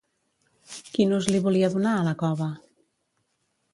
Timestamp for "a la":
1.99-2.17